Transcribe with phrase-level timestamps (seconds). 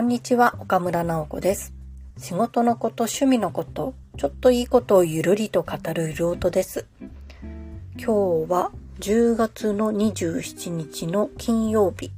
[0.00, 1.74] こんにちは、岡村直子です。
[2.16, 6.86] 仕事のこと、趣味のこと、ちょっといいことをゆるりと語るルートです。
[7.98, 12.10] 今日は10月の27日の金曜日。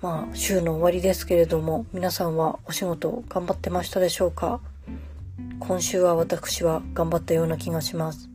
[0.00, 4.60] まあ、週の終わりですけれども、皆さんはお仕事頑張ってましたでしょうか？
[5.60, 8.30] 今週は私は頑張ったような気がします。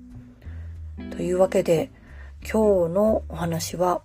[1.10, 1.90] というわけで、
[2.44, 4.04] 今日のお話は、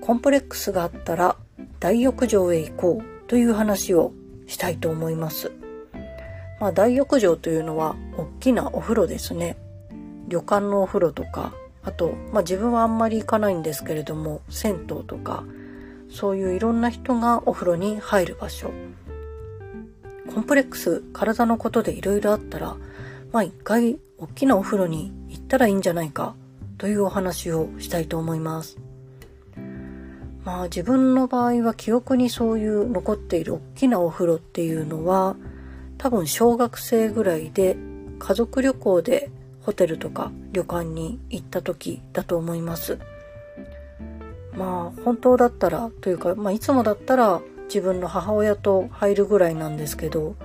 [0.00, 1.36] コンプレックスがあったら
[1.78, 4.12] 大浴場へ行こうという話を
[4.46, 5.52] したいと思います。
[6.60, 9.56] まあ大浴場というのは大きなお風呂ですね。
[10.28, 15.44] 旅館のお風呂とか、あと、まあ自分はあんまり行かないんですけれども、銭湯とか、
[16.10, 18.70] そういういろんな人がお風呂に入る場所。
[20.34, 22.76] コンプレックス、体のことでいろいろあったら、
[23.32, 26.34] まあ一回大きなお風呂に行ったらいいんじゃないか
[26.76, 28.76] というお話をしたいと思います。
[30.44, 35.36] まあ自分の場合は記憶にそういう残っている大きなお風呂っていうのは
[35.98, 37.76] 多分小学生ぐらいで
[38.18, 42.98] 家族旅行でホテルとか旅館に行った時だと思います。
[44.56, 50.36] まあ本当だったらというか、まあいつもだったら自分の母親と入るぐらいなんですけど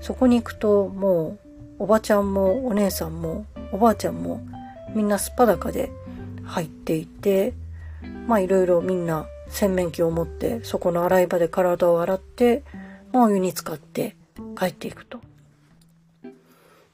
[0.00, 1.38] そこに行くとも
[1.78, 4.40] うおばちゃんもお姉さんもおばあちゃんも
[4.94, 5.90] みんなすっぱだかで
[6.44, 7.52] 入っていて
[8.26, 12.62] まあいろいろみんな洗面器を持ってそこの洗い場で体を洗って、
[13.12, 14.16] まあ、お湯に浸かって
[14.58, 15.20] 帰っていくと。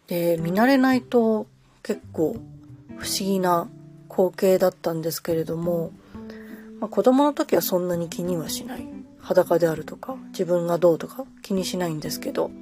[0.08, 1.46] で見慣れないと
[1.82, 2.36] 結構
[2.96, 3.68] 不思議な
[4.08, 5.92] 光景だったんですけれども、
[6.80, 8.86] まあ、子供の時はそんなに気にはしない
[9.20, 12.54] 裸であるとか自分がどうとか気にしないんですけど思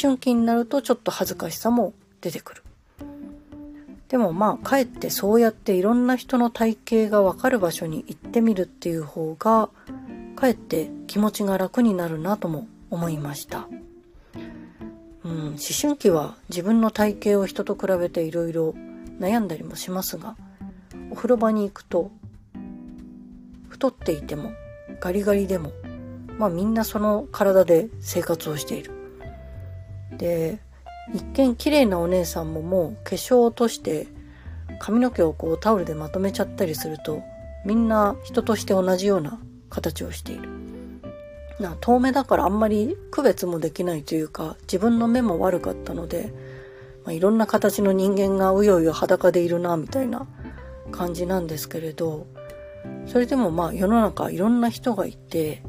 [0.00, 2.62] 春期になるとちょっと恥ずかしさも出てくる。
[4.08, 9.68] でもまあかえってそうやっていろんな人の体型がわかる場所に行ってみるっていう方が
[10.34, 13.68] かえって気持ちが楽になるなとも思いました。
[15.24, 18.74] うん、思春期は自分の体型を人と比べていろいろ
[19.20, 20.36] 悩んだりもしますが
[21.10, 22.10] お風呂場に行くと
[23.68, 24.52] 太っていても
[25.00, 25.72] ガリガリでも
[26.38, 28.92] まあみんなその体で生活をしている。
[30.16, 30.60] で
[31.14, 34.08] 一見綺麗なお姉さんももう化粧を落として
[34.78, 37.22] 髪の毛をこうタオルでまとめちゃったりすると
[37.64, 40.48] みんな人として同じような形をしている。
[41.60, 46.32] な遠目だからあんまり区別もできないというか自分の目も悪かったので、
[47.04, 50.28] まあ、いろんな形の人間がうようよ裸でいるなみたいな
[50.92, 52.26] 感じなんですけれど
[53.06, 55.62] それでもまあ世の中いろんな人がいて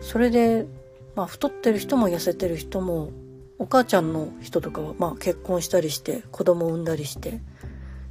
[0.00, 0.66] それで
[1.14, 3.10] まあ太ってる人も痩せてる人も
[3.58, 7.40] お母ちゃんの人とかはまあ結婚したりして子供を産んだりして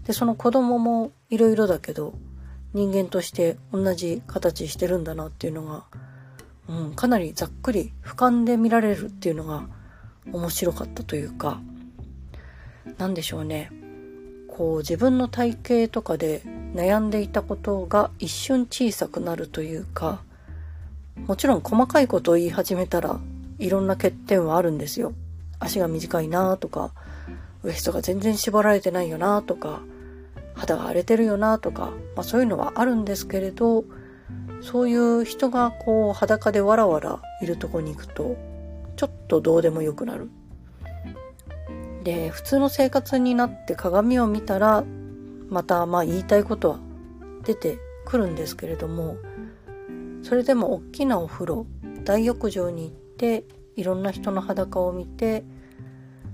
[0.06, 2.14] でその子供もいろいろだけど
[2.74, 5.86] 人間として同じ形してるんだなっていうのが、
[6.68, 9.68] うん、かなりざっくり俯瞰で見られるっていうのが
[10.32, 11.62] 面白かったというか
[12.98, 13.72] 何でしょうね
[14.50, 16.42] こう自分の体型とかで
[16.74, 20.22] 悩んでいたことが一瞬小さくなるというか
[21.26, 23.20] もちろん細かいことを言い始めたら
[23.60, 25.14] いろんな欠点はあるんですよ。
[25.60, 26.92] 足が短いなとか
[27.64, 29.82] ウエストが全然絞られてないよなとか
[30.54, 33.86] 肌が荒れてるよなとか、まあ、そういうのはあるんですけれど
[34.62, 38.36] そういう人がこう裸でわらわらいるとこに行くと
[38.96, 40.30] ちょっとどうでもよくなる。
[42.04, 44.86] で普通の生活になって鏡を見たら
[45.50, 46.80] またまあ言いたいことは
[47.44, 49.18] 出てくるんですけれども
[50.24, 51.68] それでも大きなお風呂
[52.06, 53.44] 大浴場に行って
[53.78, 55.44] いろんな人の裸を見て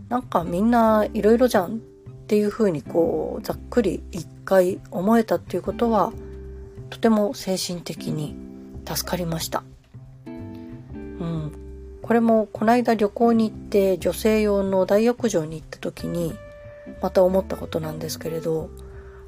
[0.10, 1.80] なんかみんないろいろじゃんっ
[2.28, 6.12] ていうふうにこうざっくり一回思えたっていうことは
[6.90, 8.36] とても精神的に
[8.86, 9.64] 助かりました。
[10.26, 11.52] うん、
[12.02, 16.34] これもこの間旅行に行って女性用の大浴場に行った時に
[17.02, 18.70] また思ったことなんですけれど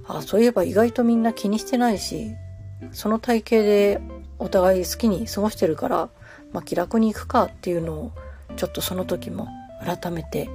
[0.07, 2.31] あそういえば意外とみんな気にしてないし
[2.91, 4.01] その体型で
[4.39, 6.09] お互い好きに過ごしてるから
[6.55, 8.11] まあ、気楽に行くかっていうのを
[8.55, 9.49] ちょっとその時も
[9.83, 10.49] 改めて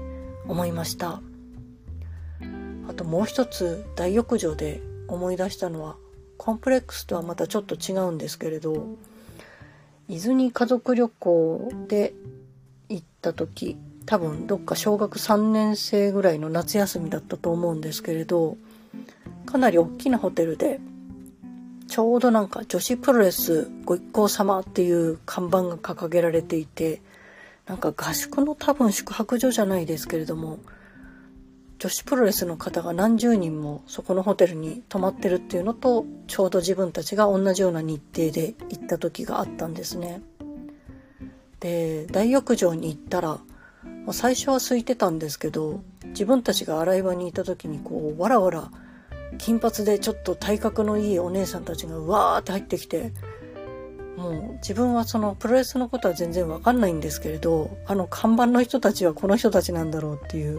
[0.48, 1.20] 思いました。
[2.88, 5.96] あともう一つ大浴場で思い出したのは
[6.38, 8.96] コンプレックスとはまたちょっと違うんですけれど
[10.08, 12.14] 伊豆に家族旅行で
[12.88, 13.76] 行った時
[14.06, 18.56] 多分どっか小学3年生ぐらいの夏休みだったと思うんですけれど
[19.44, 20.80] かなり大きなホテルで
[21.90, 27.02] ちょうどなんか女子プロレスご一行様っていう看板が掲げられていて、
[27.66, 30.60] なんか合宿の多分宿泊所じゃないですけれども、
[31.80, 40.22] 女子プロレスの方が何十人もそこのホテルに泊まってるっていうのと、ちょうど自分たちが同じような日程で行った時があったんですね。
[41.58, 43.40] で、大浴場に行ったら、
[44.12, 48.70] 最初は空いてたんですけど、自分たちが洗い場にいた時にこう、わらわら、
[49.38, 53.12] 金髪でちょっと体格のいいお姉さんたちがうわーって入ってきて、
[54.16, 60.58] もう自分はそのプロレスのことは全然わかんないんですけれど、あの看板の人たちはこの人たちなんだろうっていう、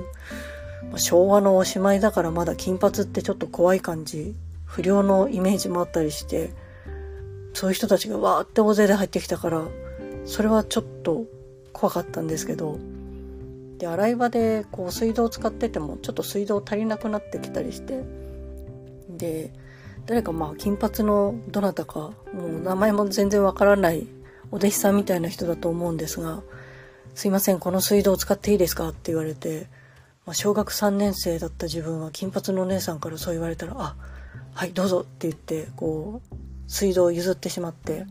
[0.89, 4.33] まあ、昭和のおしまいだからまだ金髪ってちょっと怖い感じ、
[4.65, 6.51] 不良のイメージもあったりして、
[7.53, 9.63] そういう人たちがわーって大勢で入ってきたから、
[10.25, 11.25] それはちょっと
[11.73, 12.79] 怖かったんですけど、
[13.77, 18.03] で、洗い場でこう水道を使っててもちょっと水道足りなくなってきたりして、
[19.21, 19.53] で、
[20.07, 24.07] 誰かまあ金髪のどなたか、もう名前も全然わからない
[24.51, 26.41] お弟子さんみたいな人だと思うんですが、
[27.13, 29.68] すいません、この水道を使っていいですかって言われて、
[30.25, 33.95] まあ、小学3年生だった自分は金髪のお姉さんからそう言われたら、あ、
[34.53, 36.35] はい、どうぞって言って、こう、
[36.68, 38.06] 水道を譲ってしまって、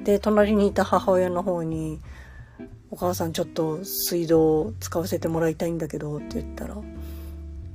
[0.00, 2.00] で、隣にいた母親の方に、
[2.90, 6.76] お母さんちょっと水道を使わせてもらいたいんだけどって言ったら、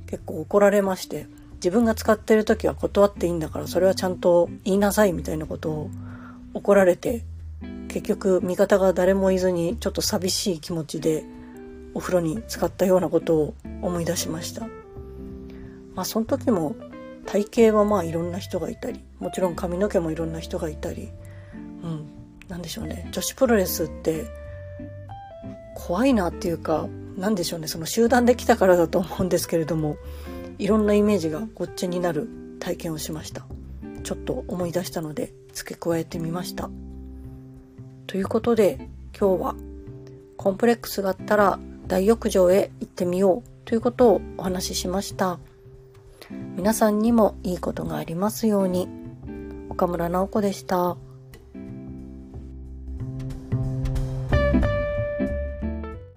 [0.06, 1.26] 結構怒られまして、
[1.58, 5.90] 自分が使ってる時は断っていいんだからそれはちゃんと言いなさいみたいなことを
[6.54, 7.24] 怒られて、
[7.88, 11.24] 結局味方が誰もいずにちょっと寂しい気持ちで
[11.94, 14.68] お風呂に使ったようなことを思い出しました。
[15.94, 16.76] まあその時も
[17.26, 21.10] 体型はまあいろんな人がいたり、もちろん髪の毛もいろんな人がいたり、
[21.82, 22.08] うん、
[22.48, 23.08] なんでしょうね。
[23.12, 24.24] 女子プロレスって
[25.74, 27.68] 怖いなっていうか、なんでしょうね。
[27.68, 29.96] その集団で来たからだと思うんですけれども、
[30.58, 32.28] いろんなイメージがごっちゃになる
[32.60, 33.46] 体験をしました。
[34.02, 36.70] ちょっと思い出したので付け加えてみました。
[38.06, 38.88] ということで
[39.18, 39.54] 今日は
[40.36, 45.38] コンプレックスがあったら大浴場へ行ってみようということをお話ししました。
[46.56, 48.88] 皆さんにもいいことがありますように。
[49.70, 50.96] 岡村直子でした。